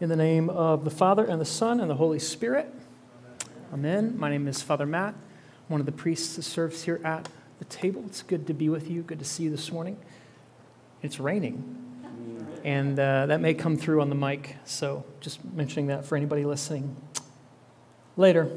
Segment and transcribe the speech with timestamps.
[0.00, 2.74] In the name of the Father, and the Son, and the Holy Spirit.
[3.70, 4.18] Amen.
[4.18, 5.14] My name is Father Matt,
[5.68, 8.02] one of the priests that serves here at the table.
[8.06, 9.02] It's good to be with you.
[9.02, 9.98] Good to see you this morning.
[11.02, 11.76] It's raining,
[12.64, 16.46] and uh, that may come through on the mic, so just mentioning that for anybody
[16.46, 16.96] listening
[18.16, 18.50] later.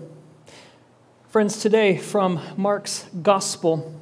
[1.27, 3.93] Friends, today from Mark's Gospel,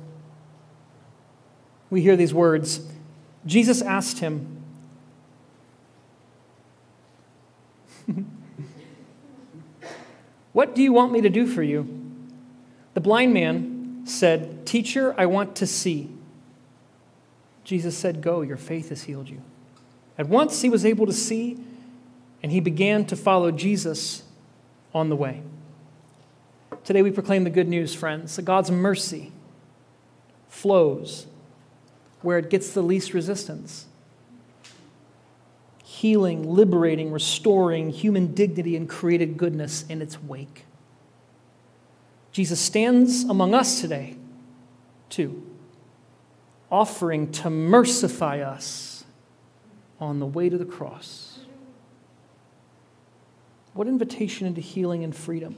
[1.89, 2.81] we hear these words
[3.47, 4.60] Jesus asked him,
[10.53, 11.87] What do you want me to do for you?
[12.93, 16.09] The blind man said, Teacher, I want to see.
[17.63, 19.41] Jesus said, Go, your faith has healed you.
[20.17, 21.57] At once he was able to see,
[22.43, 24.23] and he began to follow Jesus
[24.93, 25.41] on the way.
[26.83, 29.31] Today we proclaim the good news, friends, that God's mercy
[30.49, 31.27] flows
[32.21, 33.85] where it gets the least resistance
[36.01, 40.65] healing, liberating, restoring human dignity and created goodness in its wake.
[42.31, 44.15] Jesus stands among us today,
[45.09, 45.45] too,
[46.71, 49.03] offering to mercify us
[49.99, 51.41] on the way to the cross.
[53.75, 55.55] What invitation into healing and freedom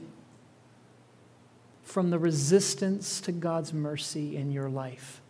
[1.82, 5.22] from the resistance to God's mercy in your life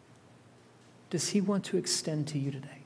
[1.08, 2.83] does He want to extend to you today?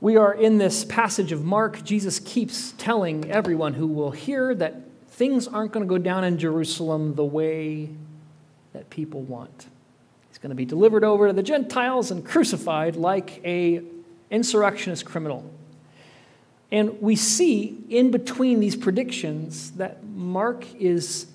[0.00, 1.84] We are in this passage of Mark.
[1.84, 6.38] Jesus keeps telling everyone who will hear that things aren't going to go down in
[6.38, 7.90] Jerusalem the way
[8.72, 9.66] that people want.
[10.30, 13.82] He's going to be delivered over to the Gentiles and crucified like a
[14.30, 15.44] insurrectionist criminal.
[16.72, 21.26] And we see in between these predictions that Mark is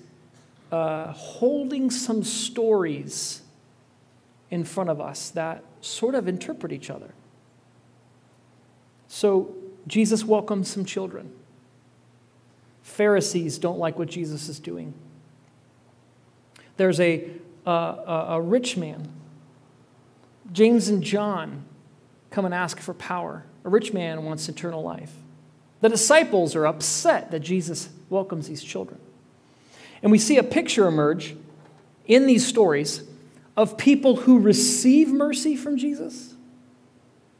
[0.72, 3.42] uh, holding some stories
[4.50, 7.10] in front of us that sort of interpret each other.
[9.08, 9.54] So
[9.86, 11.32] Jesus welcomes some children.
[12.82, 14.94] Pharisees don't like what Jesus is doing.
[16.76, 17.28] There's a,
[17.66, 19.08] uh, a rich man.
[20.52, 21.64] James and John
[22.30, 23.44] come and ask for power.
[23.64, 25.12] A rich man wants eternal life.
[25.80, 29.00] The disciples are upset that Jesus welcomes these children.
[30.02, 31.36] And we see a picture emerge
[32.06, 33.02] in these stories
[33.56, 36.34] of people who receive mercy from Jesus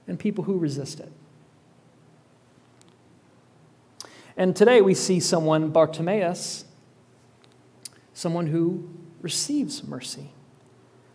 [0.08, 1.12] and people who resist it.
[4.36, 6.64] And today we see someone, Bartimaeus,
[8.12, 8.90] someone who
[9.22, 10.30] receives mercy.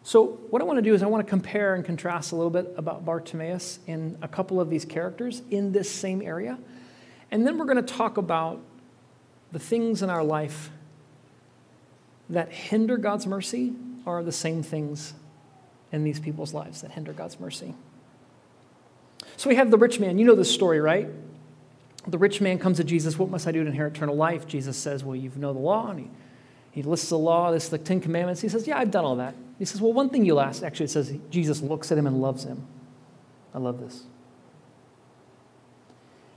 [0.03, 2.49] So, what I want to do is I want to compare and contrast a little
[2.49, 6.57] bit about Bartimaeus in a couple of these characters in this same area.
[7.29, 8.59] And then we're going to talk about
[9.51, 10.71] the things in our life
[12.29, 13.73] that hinder God's mercy
[14.07, 15.13] are the same things
[15.91, 17.75] in these people's lives that hinder God's mercy.
[19.37, 20.17] So we have the rich man.
[20.17, 21.07] You know this story, right?
[22.07, 24.47] The rich man comes to Jesus, What must I do to inherit eternal life?
[24.47, 25.91] Jesus says, Well, you know the law.
[25.91, 26.09] And he,
[26.71, 28.41] he lists the law, this is the Ten Commandments.
[28.41, 29.35] He says, Yeah, I've done all that.
[29.59, 30.63] He says, Well, one thing you'll ask.
[30.63, 32.65] Actually, it says Jesus looks at him and loves him.
[33.53, 34.03] I love this.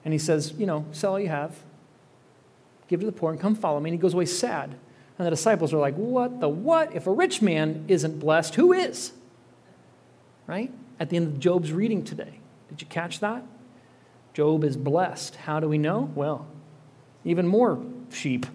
[0.04, 1.56] And he says, You know, sell all you have,
[2.88, 3.91] give to the poor, and come follow me.
[3.91, 4.75] And he goes away sad.
[5.16, 6.94] And the disciples are like, What the what?
[6.94, 9.12] If a rich man isn't blessed, who is?
[10.46, 10.70] Right?
[11.00, 12.41] At the end of Job's reading today.
[12.69, 13.44] Did you catch that?
[14.34, 15.37] Job is blessed.
[15.37, 16.11] How do we know?
[16.15, 16.47] Well,
[17.25, 18.47] even more sheep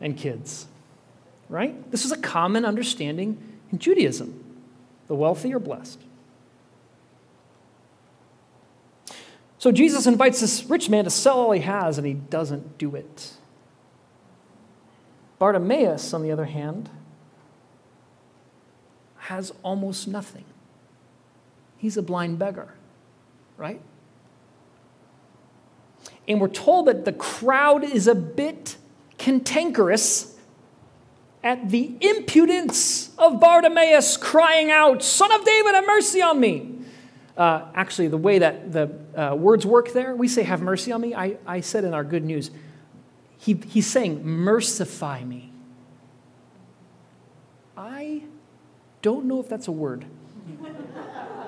[0.00, 0.66] and kids,
[1.48, 1.90] right?
[1.90, 3.36] This is a common understanding
[3.70, 4.44] in Judaism.
[5.08, 6.00] The wealthy are blessed.
[9.58, 12.94] So Jesus invites this rich man to sell all he has, and he doesn't do
[12.94, 13.32] it.
[15.40, 16.88] Bartimaeus, on the other hand,
[19.16, 20.44] has almost nothing.
[21.76, 22.74] He's a blind beggar,
[23.56, 23.80] right?
[26.28, 28.76] And we're told that the crowd is a bit
[29.16, 30.36] cantankerous
[31.42, 36.74] at the impudence of Bartimaeus crying out, Son of David, have mercy on me.
[37.36, 41.00] Uh, actually, the way that the uh, words work there, we say, Have mercy on
[41.00, 41.14] me.
[41.14, 42.50] I, I said in our good news,
[43.38, 45.52] he, he's saying, Mercify me.
[47.76, 48.22] I
[49.00, 50.04] don't know if that's a word,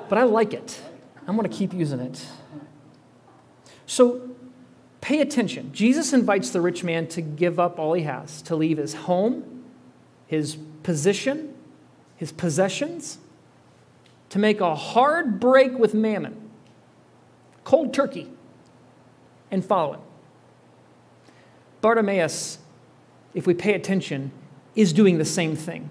[0.08, 0.80] but I like it.
[1.26, 2.24] I'm going to keep using it.
[3.86, 4.30] So,
[5.00, 5.72] Pay attention.
[5.72, 9.64] Jesus invites the rich man to give up all he has, to leave his home,
[10.26, 11.54] his position,
[12.16, 13.18] his possessions,
[14.28, 16.50] to make a hard break with mammon,
[17.64, 18.30] cold turkey,
[19.50, 20.00] and follow him.
[21.80, 22.58] Bartimaeus,
[23.32, 24.30] if we pay attention,
[24.74, 25.88] is doing the same thing.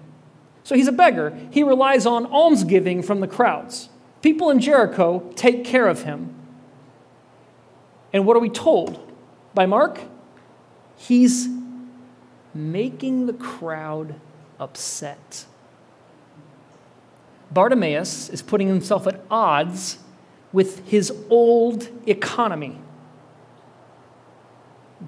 [0.62, 1.36] So he's a beggar.
[1.50, 3.88] He relies on almsgiving from the crowds.
[4.22, 6.34] People in Jericho take care of him
[8.12, 9.00] And what are we told
[9.54, 10.00] by Mark?
[10.96, 11.48] He's
[12.54, 14.14] making the crowd
[14.58, 15.46] upset.
[17.50, 19.98] Bartimaeus is putting himself at odds
[20.52, 22.78] with his old economy.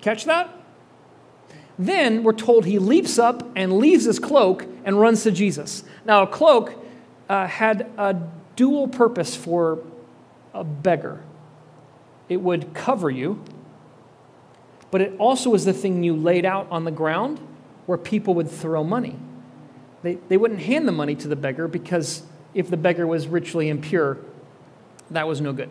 [0.00, 0.50] Catch that?
[1.78, 5.84] Then we're told he leaps up and leaves his cloak and runs to Jesus.
[6.04, 6.74] Now, a cloak
[7.28, 8.16] uh, had a
[8.56, 9.80] dual purpose for
[10.54, 11.22] a beggar
[12.32, 13.42] it would cover you,
[14.90, 17.40] but it also was the thing you laid out on the ground
[17.86, 19.16] where people would throw money.
[20.02, 22.22] They, they wouldn't hand the money to the beggar because
[22.54, 24.18] if the beggar was ritually impure,
[25.10, 25.70] that was no good.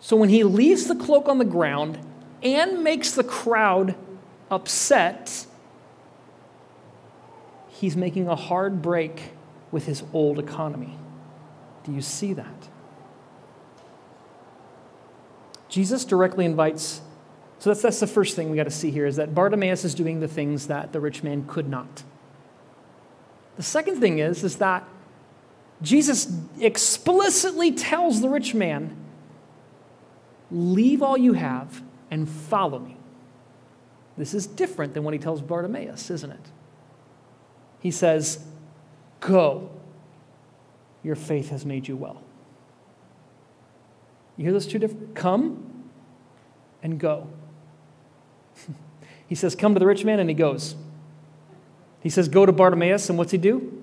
[0.00, 1.98] So when he leaves the cloak on the ground
[2.42, 3.94] and makes the crowd
[4.50, 5.46] upset,
[7.68, 9.32] he's making a hard break
[9.70, 10.98] with his old economy.
[11.84, 12.68] Do you see that?
[15.72, 17.00] Jesus directly invites,
[17.58, 19.94] so that's, that's the first thing we got to see here is that Bartimaeus is
[19.94, 22.02] doing the things that the rich man could not.
[23.56, 24.86] The second thing is, is that
[25.80, 26.30] Jesus
[26.60, 28.94] explicitly tells the rich man,
[30.50, 32.98] Leave all you have and follow me.
[34.18, 36.50] This is different than what he tells Bartimaeus, isn't it?
[37.80, 38.44] He says,
[39.20, 39.70] Go,
[41.02, 42.22] your faith has made you well.
[44.36, 45.14] You hear those two different?
[45.14, 45.84] Come
[46.82, 47.28] and go.
[49.28, 50.74] he says, Come to the rich man, and he goes.
[52.00, 53.82] He says, Go to Bartimaeus, and what's he do?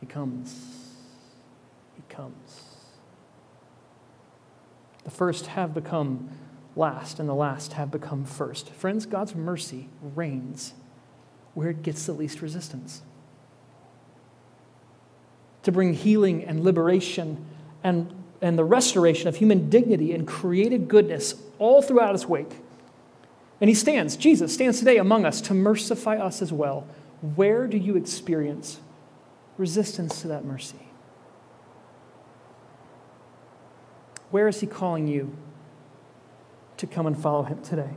[0.00, 0.92] He comes.
[1.96, 2.62] He comes.
[5.04, 6.30] The first have become
[6.76, 8.70] last, and the last have become first.
[8.70, 10.74] Friends, God's mercy reigns
[11.54, 13.02] where it gets the least resistance.
[15.62, 17.44] To bring healing and liberation
[17.82, 18.12] and,
[18.44, 22.60] and the restoration of human dignity and created goodness all throughout his wake.
[23.58, 26.86] And he stands, Jesus stands today among us to mercify us as well.
[27.36, 28.80] Where do you experience
[29.56, 30.90] resistance to that mercy?
[34.30, 35.34] Where is he calling you
[36.76, 37.94] to come and follow him today?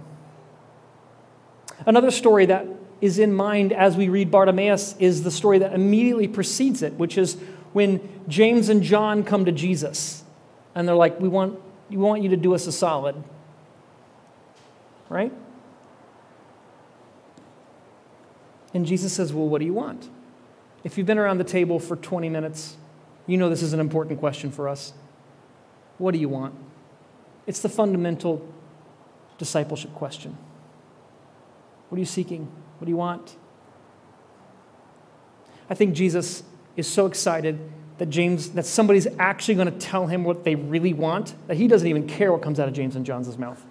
[1.86, 2.66] Another story that
[3.02, 7.18] is in mind as we read Bartimaeus is the story that immediately precedes it, which
[7.18, 7.36] is
[7.74, 10.24] when James and John come to Jesus
[10.78, 11.60] and they're like, We want,
[11.90, 13.22] we want you to do us a solid.
[15.10, 15.34] Right?
[18.76, 20.08] And Jesus says, Well, what do you want?
[20.84, 22.78] If you've been around the table for 20 minutes,
[23.26, 24.94] you know this is an important question for us.
[25.98, 26.54] What do you want?
[27.48, 28.48] It's the fundamental
[29.40, 30.38] discipleship question.
[31.90, 32.52] What are you seeking?
[32.78, 33.36] What do you want?
[35.72, 36.44] I think Jesus
[36.76, 37.60] is so excited
[37.98, 41.68] that James that somebody's actually going to tell him what they really want that he
[41.68, 43.64] doesn't even care what comes out of James and John's mouth.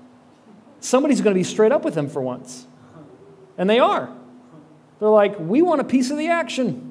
[0.81, 2.67] Somebody's going to be straight up with him for once.
[3.59, 4.15] And they are.
[4.99, 6.83] They're like, "We want a piece of the action."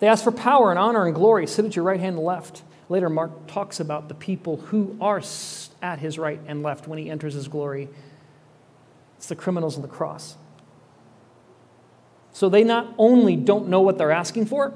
[0.00, 1.46] They ask for power and honor and glory.
[1.46, 2.62] Sit at your right hand and left.
[2.88, 5.22] Later, Mark talks about the people who are
[5.82, 7.88] at his right and left when he enters his glory.
[9.18, 10.36] It's the criminals on the cross.
[12.32, 14.74] So they not only don't know what they're asking for,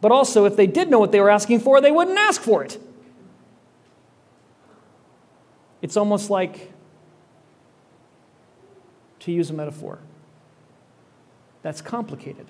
[0.00, 2.62] but also if they did know what they were asking for, they wouldn't ask for
[2.64, 2.78] it.
[5.80, 6.72] It's almost like,
[9.20, 10.00] to use a metaphor,
[11.62, 12.46] that's complicated.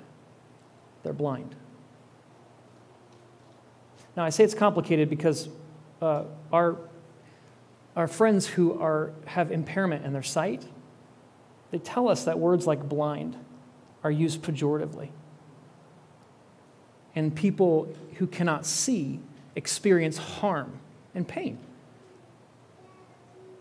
[1.02, 1.54] They're blind.
[4.16, 5.48] Now, I say it's complicated because
[6.02, 6.76] uh, our,
[7.96, 10.64] our friends who are, have impairment in their sight,
[11.70, 13.36] they tell us that words like blind
[14.02, 15.08] are used pejoratively.
[17.14, 19.20] And people who cannot see
[19.56, 20.78] experience harm
[21.14, 21.58] and pain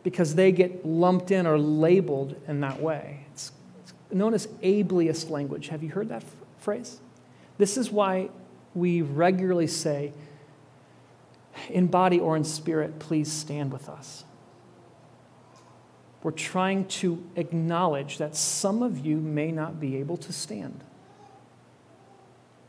[0.03, 3.25] because they get lumped in or labeled in that way.
[3.33, 3.51] It's,
[4.09, 5.67] known as ableist language.
[5.67, 6.23] Have you heard that
[6.59, 7.01] phrase?
[7.57, 8.29] This is why
[8.73, 10.13] we regularly say,
[11.69, 14.23] in body or in spirit, please stand with us.
[16.27, 20.83] We're trying to acknowledge that some of you may not be able to stand,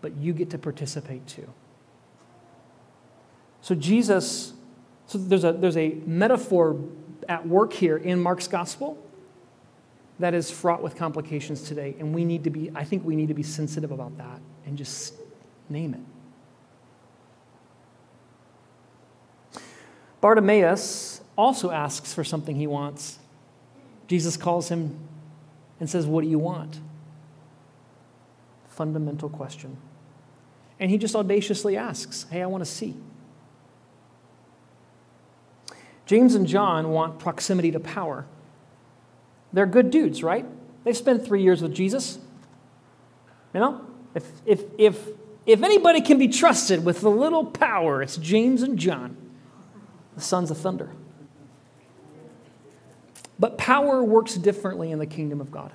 [0.00, 1.52] but you get to participate too.
[3.60, 4.52] So, Jesus,
[5.08, 6.76] so there's a, there's a metaphor
[7.28, 8.96] at work here in Mark's gospel
[10.20, 11.96] that is fraught with complications today.
[11.98, 14.78] And we need to be, I think we need to be sensitive about that and
[14.78, 15.14] just
[15.68, 16.06] name
[19.52, 19.60] it.
[20.20, 23.18] Bartimaeus also asks for something he wants.
[24.08, 24.98] Jesus calls him
[25.78, 26.80] and says, What do you want?
[28.68, 29.76] Fundamental question.
[30.80, 32.96] And he just audaciously asks, Hey, I want to see.
[36.06, 38.24] James and John want proximity to power.
[39.52, 40.46] They're good dudes, right?
[40.84, 42.18] They've spent three years with Jesus.
[43.52, 45.08] You know, if, if, if,
[45.44, 49.16] if anybody can be trusted with a little power, it's James and John,
[50.14, 50.90] the sons of thunder.
[53.38, 55.72] But power works differently in the kingdom of God.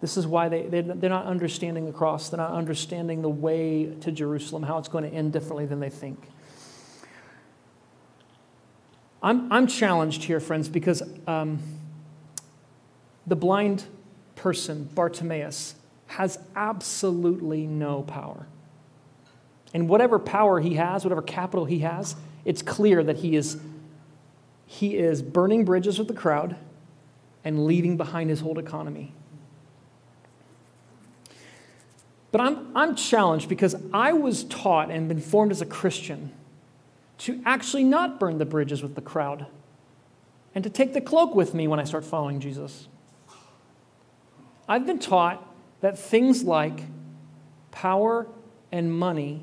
[0.00, 2.30] This is why they, they're not understanding the cross.
[2.30, 5.90] They're not understanding the way to Jerusalem, how it's going to end differently than they
[5.90, 6.18] think.
[9.22, 11.58] I'm, I'm challenged here, friends, because um,
[13.26, 13.84] the blind
[14.36, 15.74] person, Bartimaeus,
[16.06, 18.46] has absolutely no power.
[19.74, 23.60] And whatever power he has, whatever capital he has, it's clear that he is,
[24.72, 26.54] he is burning bridges with the crowd
[27.44, 29.12] and leaving behind his whole economy.
[32.30, 36.30] But I'm, I'm challenged because I was taught and been formed as a Christian
[37.18, 39.46] to actually not burn the bridges with the crowd
[40.54, 42.86] and to take the cloak with me when I start following Jesus.
[44.68, 46.82] I've been taught that things like
[47.72, 48.28] power
[48.70, 49.42] and money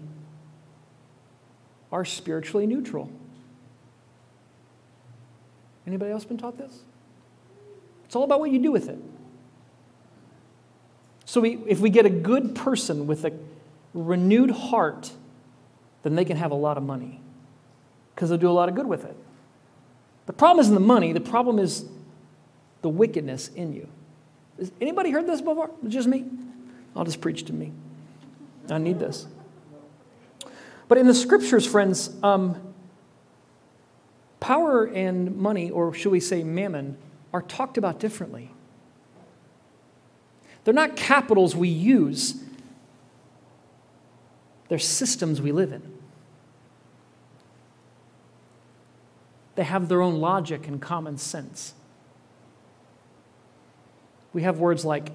[1.91, 3.11] are spiritually neutral.
[5.87, 6.81] Anybody else been taught this?
[8.05, 8.99] It's all about what you do with it.
[11.25, 13.33] So we, if we get a good person with a
[13.93, 15.11] renewed heart,
[16.03, 17.21] then they can have a lot of money
[18.13, 19.15] because they'll do a lot of good with it.
[20.25, 21.85] The problem isn't the money, the problem is
[22.81, 23.87] the wickedness in you.
[24.57, 25.69] Has anybody heard this before?
[25.87, 26.25] Just me?
[26.95, 27.71] I'll just preach to me.
[28.69, 29.27] I need this.
[30.87, 32.73] But in the scriptures, friends, um,
[34.47, 36.97] power and money, or should we say mammon,
[37.33, 38.49] are talked about differently.
[40.63, 42.41] They're not capitals we use,
[44.69, 45.81] they're systems we live in.
[49.55, 51.73] They have their own logic and common sense.
[54.31, 55.11] We have words like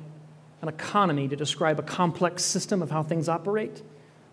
[0.61, 3.81] an economy to describe a complex system of how things operate.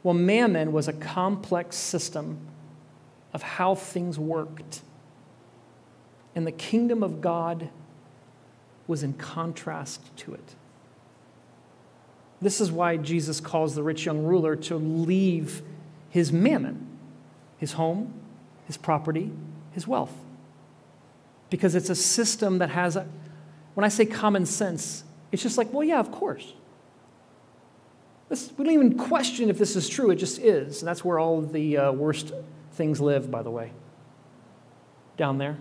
[0.03, 2.39] Well, mammon was a complex system
[3.31, 4.81] of how things worked.
[6.35, 7.69] And the kingdom of God
[8.87, 10.55] was in contrast to it.
[12.41, 15.61] This is why Jesus calls the rich young ruler to leave
[16.09, 16.87] his mammon,
[17.57, 18.13] his home,
[18.65, 19.31] his property,
[19.71, 20.13] his wealth.
[21.49, 23.07] Because it's a system that has, a,
[23.73, 26.53] when I say common sense, it's just like, well, yeah, of course.
[28.29, 30.81] This, we don't even question if this is true, it just is.
[30.81, 32.31] And that's where all the uh, worst
[32.73, 33.71] things live, by the way,
[35.17, 35.57] down there.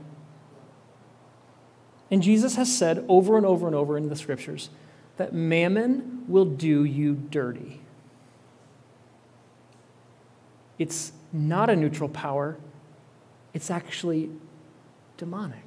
[2.11, 4.71] And Jesus has said over and over and over in the scriptures
[5.17, 7.81] that mammon will do you dirty.
[10.79, 12.57] It's not a neutral power,
[13.53, 14.31] it's actually
[15.17, 15.59] demonic.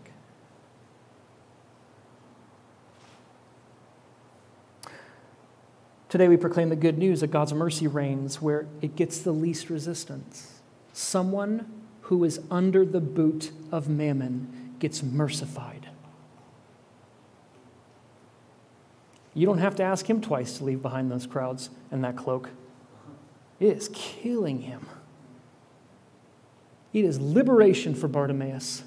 [6.09, 9.69] Today we proclaim the good news that God's mercy reigns where it gets the least
[9.69, 10.59] resistance.
[10.91, 11.71] Someone
[12.01, 15.90] who is under the boot of mammon gets mercified.
[19.33, 22.49] You don't have to ask him twice to leave behind those crowds and that cloak.
[23.59, 24.85] It is killing him.
[26.93, 28.83] It is liberation for Bartimaeus.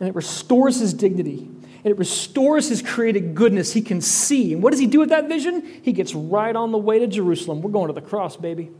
[0.00, 1.38] And it restores his dignity.
[1.38, 3.72] And it restores his created goodness.
[3.72, 4.54] He can see.
[4.54, 5.80] And what does he do with that vision?
[5.82, 7.60] He gets right on the way to Jerusalem.
[7.60, 8.70] We're going to the cross, baby.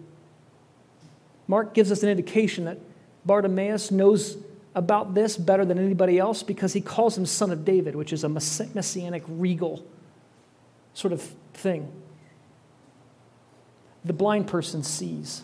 [1.46, 2.78] Mark gives us an indication that
[3.24, 4.38] Bartimaeus knows
[4.76, 8.22] about this better than anybody else because he calls him son of David, which is
[8.22, 9.84] a messianic, regal
[10.92, 11.22] sort of
[11.54, 11.90] thing.
[14.04, 15.42] The blind person sees.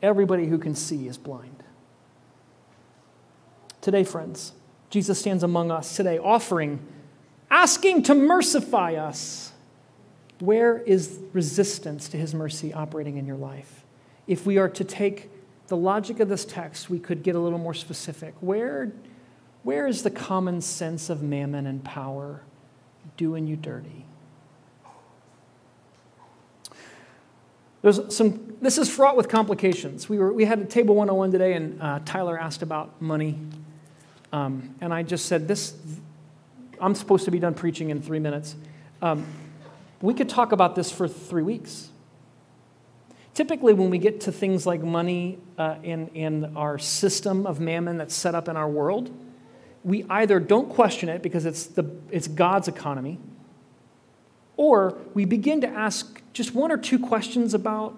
[0.00, 1.64] Everybody who can see is blind.
[3.80, 4.52] Today, friends,
[4.90, 6.78] Jesus stands among us today, offering,
[7.50, 9.52] asking to mercify us.
[10.38, 13.84] Where is resistance to his mercy operating in your life?
[14.26, 15.30] If we are to take
[15.68, 18.34] the logic of this text, we could get a little more specific.
[18.40, 18.92] Where,
[19.62, 22.42] where is the common sense of mammon and power
[23.16, 24.04] doing you dirty?
[27.82, 30.08] There's some, this is fraught with complications.
[30.08, 33.38] We, were, we had a table 101 today, and uh, Tyler asked about money.
[34.32, 35.74] Um, and I just said, This,
[36.80, 38.56] I'm supposed to be done preaching in three minutes.
[39.02, 39.24] Um,
[40.00, 41.90] we could talk about this for three weeks.
[43.36, 47.98] Typically, when we get to things like money uh, in, in our system of mammon
[47.98, 49.14] that's set up in our world,
[49.84, 53.18] we either don't question it because it's, the, it's God's economy,
[54.56, 57.94] or we begin to ask just one or two questions about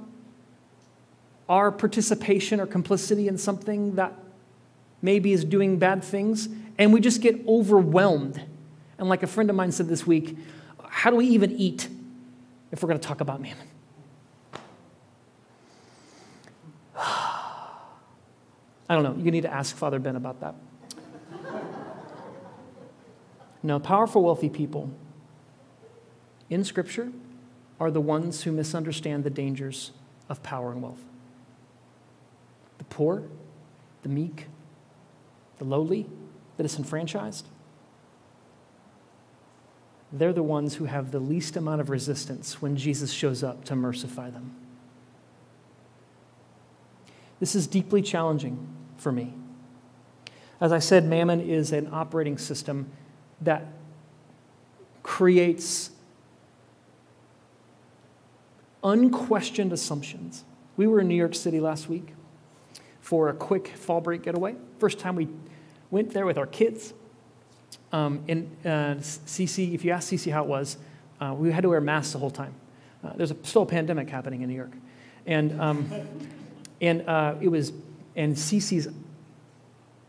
[1.49, 4.12] our participation or complicity in something that
[5.02, 8.42] maybe is doing bad things, and we just get overwhelmed.
[8.99, 10.37] And like a friend of mine said this week,
[10.88, 11.88] how do we even eat
[12.73, 13.68] if we're going to talk about mammon?
[18.88, 19.23] I don't know.
[19.23, 20.54] You need to ask Father Ben about that.
[23.62, 24.90] no, powerful, wealthy people
[26.50, 27.12] in Scripture
[27.78, 29.92] are the ones who misunderstand the dangers
[30.28, 31.02] of power and wealth.
[32.78, 33.25] The poor,
[34.02, 34.47] the meek,
[35.59, 36.07] the lowly,
[36.57, 37.47] the disenfranchised.
[40.11, 43.76] They're the ones who have the least amount of resistance when Jesus shows up to
[43.76, 44.54] mercify them.
[47.40, 48.66] This is deeply challenging
[48.97, 49.35] for me.
[50.61, 52.90] As I said, mammon is an operating system
[53.40, 53.64] that
[55.02, 55.90] creates
[58.83, 60.45] unquestioned assumptions.
[60.76, 62.14] We were in New York City last week
[63.00, 64.57] for a quick fall break getaway.
[64.78, 65.28] First time we
[65.90, 66.92] went there with our kids.
[67.92, 70.76] Um, and uh, CC, if you ask CC how it was,
[71.21, 72.54] uh, we had to wear masks the whole time.
[73.02, 74.73] Uh, there's a, still a pandemic happening in New York.
[75.26, 75.90] And, um,
[76.80, 77.73] and uh, it was,
[78.16, 78.88] and CC's,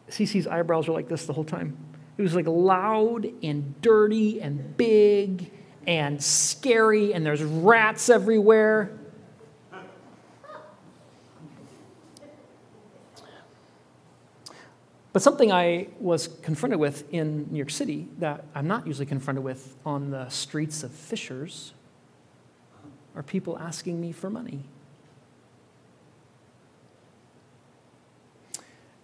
[0.09, 1.77] CC's eyebrows were like this the whole time.
[2.17, 5.51] It was like loud and dirty and big
[5.87, 8.91] and scary, and there's rats everywhere.
[15.11, 19.43] But something I was confronted with in New York City that I'm not usually confronted
[19.43, 21.73] with on the streets of Fishers
[23.15, 24.65] are people asking me for money.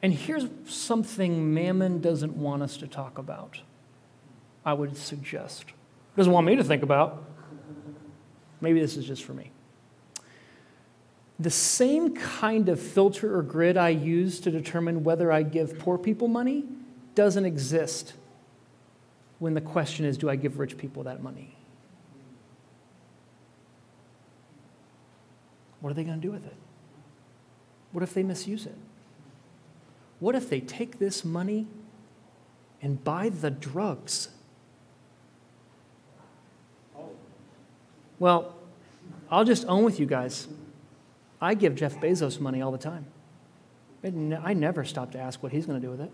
[0.02, 3.62] And here's something Mammon doesn't want us to talk about,
[4.64, 5.66] I would suggest
[6.16, 7.24] doesn't want me to think about.
[8.62, 9.52] Maybe this is just for me.
[11.40, 15.98] The same kind of filter or grid I use to determine whether I give poor
[15.98, 16.64] people money
[17.14, 18.14] doesn't exist
[19.40, 21.58] when the question is do I give rich people that money?
[25.82, 26.56] What are they going to do with it?
[27.92, 28.78] What if they misuse it?
[30.26, 31.68] What if they take this money
[32.82, 34.30] and buy the drugs
[38.18, 38.56] Well,
[39.30, 40.48] I'll just own with you guys.
[41.40, 43.06] I give Jeff Bezos money all the time.
[44.04, 46.12] I never stop to ask what he's going to do with it.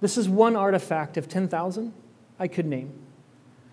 [0.00, 1.92] This is one artifact of 10,000
[2.38, 2.92] I could name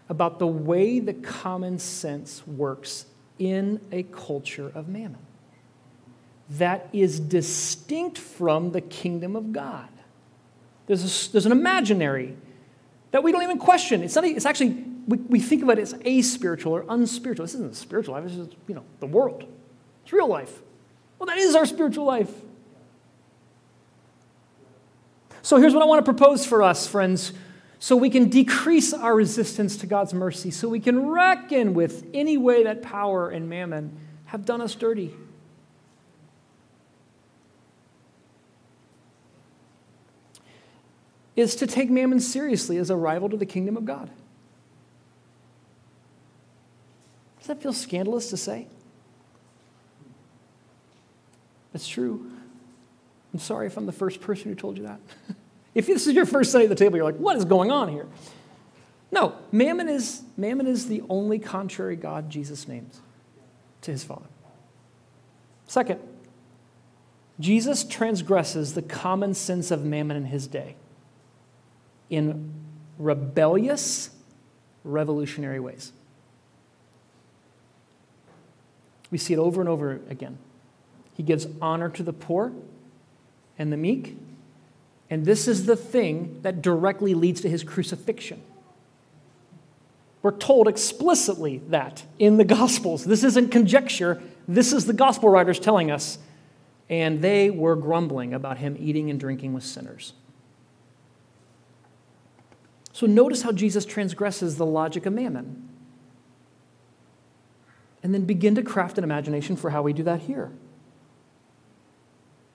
[0.08, 3.06] about the way the common sense works
[3.39, 5.17] in a culture of mammon
[6.52, 9.89] that is distinct from the kingdom of God.
[10.88, 12.36] There's, a, there's an imaginary
[13.12, 14.04] that we don't even question.
[14.04, 17.45] It's, not, it's actually, we, we think of it as aspiritual or unspiritual.
[17.45, 19.45] This isn't spiritual life, this is, you know, the world.
[20.04, 20.62] It's real life.
[21.19, 22.32] Well, that is our spiritual life.
[25.41, 27.34] So here's what I want to propose for us, friends,
[27.80, 32.38] so we can decrease our resistance to God's mercy, so we can reckon with any
[32.38, 35.13] way that power and mammon have done us dirty.
[41.39, 44.10] is to take mammon seriously as a rival to the kingdom of God.
[47.39, 48.68] Does that feel scandalous to say?
[51.74, 52.30] It's true.
[53.34, 55.00] I'm sorry if I'm the first person who told you that.
[55.74, 57.90] if this is your first Sunday at the table, you're like, what is going on
[57.90, 58.08] here?
[59.12, 63.02] No, Mammon is, Mammon is the only contrary God Jesus names
[63.82, 64.28] to his Father.
[65.68, 66.00] Second,
[67.40, 70.76] Jesus transgresses the common sense of Mammon in his day
[72.10, 72.52] in
[72.98, 74.10] rebellious,
[74.84, 75.94] revolutionary ways.
[79.12, 80.38] We see it over and over again.
[81.16, 82.52] He gives honor to the poor
[83.58, 84.18] and the meek,
[85.10, 88.41] and this is the thing that directly leads to his crucifixion.
[90.22, 93.06] We're told explicitly that in the Gospels.
[93.06, 96.19] This isn't conjecture, this is the Gospel writers telling us.
[96.89, 100.13] And they were grumbling about him eating and drinking with sinners.
[102.91, 105.69] So notice how Jesus transgresses the logic of mammon.
[108.02, 110.52] And then begin to craft an imagination for how we do that here.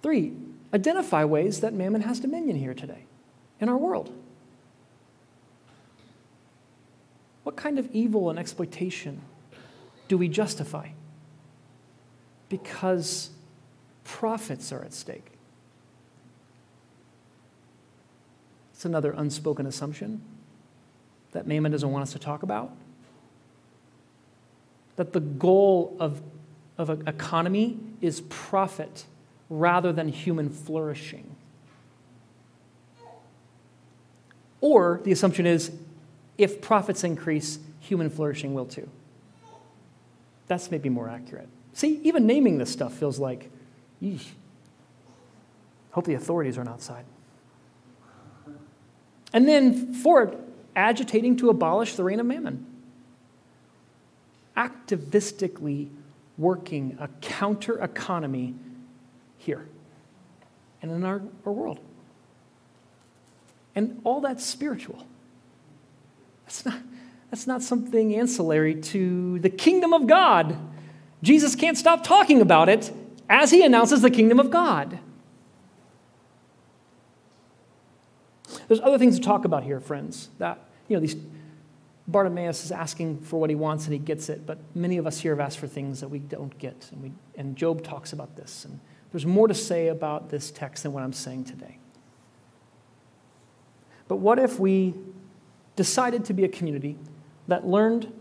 [0.03, 0.35] Three,
[0.75, 3.05] identify ways that mammon has dominion here today
[3.61, 4.13] in our world.
[7.45, 9.21] What kind of evil and exploitation
[10.09, 10.89] do we justify?
[12.49, 13.31] Because
[14.03, 15.31] profits are at stake.
[18.73, 20.21] It's another unspoken assumption
[21.33, 22.73] that Mammon doesn't want us to talk about.
[24.97, 26.23] that the goal of,
[26.79, 29.05] of an economy is profit
[29.49, 31.37] rather than human flourishing.
[34.61, 35.71] Or the assumption is
[36.39, 38.89] if profits increase, human flourishing will too.
[40.47, 41.49] That's maybe more accurate.
[41.75, 43.51] See, even naming this stuff feels like,
[44.03, 44.27] yeesh.
[45.91, 47.05] Hope the authorities aren't outside.
[49.33, 50.35] And then, fourth,
[50.77, 52.67] agitating to abolish the reign of mammon.
[54.57, 55.91] Activistically
[56.39, 58.55] working a counter economy
[59.45, 59.67] here
[60.83, 61.79] and in our, our world.
[63.75, 65.07] And all that's spiritual.
[66.45, 66.79] That's not,
[67.31, 70.57] that's not something ancillary to the kingdom of God.
[71.23, 72.93] Jesus can't stop talking about it
[73.29, 74.99] as he announces the kingdom of God.
[78.69, 80.29] There's other things to talk about here, friends.
[80.39, 81.17] That, you know, these
[82.07, 85.21] Bartimaeus is asking for what he wants and he gets it, but many of us
[85.21, 86.89] here have asked for things that we don't get.
[86.93, 88.65] And, we, and Job talks about this.
[88.65, 88.81] And
[89.15, 91.79] there's more to say about this text than what I'm saying today.
[94.09, 94.93] But what if we
[95.77, 96.97] decided to be a community
[97.47, 98.13] that learned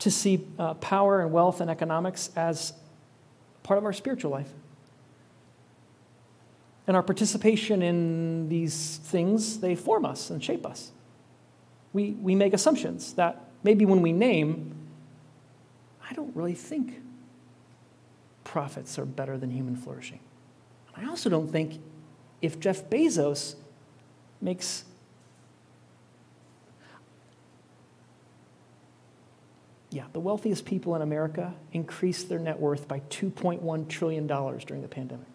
[0.00, 2.72] to see uh, power and wealth and economics as
[3.62, 4.50] part of our spiritual life?
[6.88, 10.90] And our participation in these things, they form us and shape us.
[11.92, 14.74] We, we make assumptions that maybe when we name,
[16.10, 17.00] I don't really think
[18.48, 20.20] profits are better than human flourishing.
[20.96, 21.80] I also don't think
[22.40, 23.56] if Jeff Bezos
[24.40, 24.84] makes
[29.90, 34.88] yeah, the wealthiest people in America increased their net worth by $2.1 trillion during the
[34.88, 35.26] pandemic.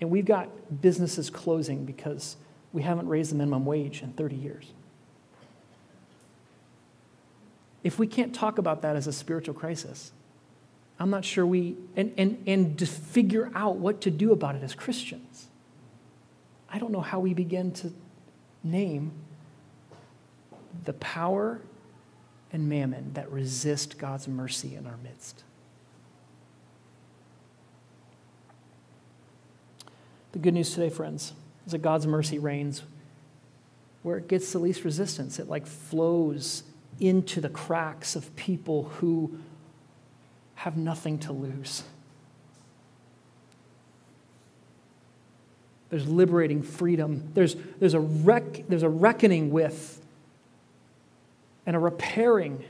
[0.00, 0.48] And we've got
[0.82, 2.36] businesses closing because
[2.72, 4.66] we haven't raised the minimum wage in 30 years.
[7.84, 10.12] If we can't talk about that as a spiritual crisis,
[11.00, 14.62] I'm not sure we, and, and, and to figure out what to do about it
[14.62, 15.46] as Christians,
[16.68, 17.90] I don't know how we begin to
[18.62, 19.12] name
[20.84, 21.62] the power
[22.52, 25.42] and mammon that resist God's mercy in our midst.
[30.32, 31.32] The good news today, friends,
[31.64, 32.82] is that God's mercy reigns
[34.02, 35.38] where it gets the least resistance.
[35.38, 36.62] It like flows
[37.00, 39.38] into the cracks of people who
[40.60, 41.82] have nothing to lose.
[45.88, 47.30] There's liberating freedom.
[47.32, 50.04] There's, there's, a, rec, there's a reckoning with
[51.64, 52.62] and a repairing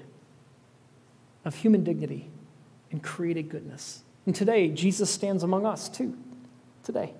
[1.44, 2.30] of human dignity
[2.92, 4.04] and created goodness.
[4.24, 6.16] And today, Jesus stands among us too.
[6.84, 7.12] Today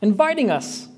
[0.00, 0.88] inviting us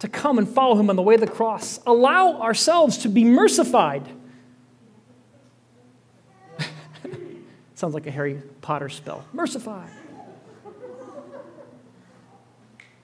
[0.00, 1.78] to come and follow him on the way of the cross.
[1.86, 4.06] Allow ourselves to be mercified.
[7.82, 9.24] Sounds like a Harry Potter spell.
[9.32, 9.88] Mercify.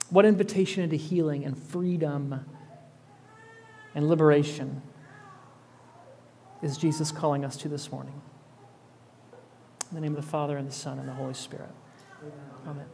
[0.09, 2.47] What invitation into healing and freedom
[3.97, 4.81] and liberation
[6.63, 8.23] is Jesus calling us to this morning?
[9.91, 11.71] In the name of the Father, and the Son, and the Holy Spirit.
[12.65, 12.87] Amen.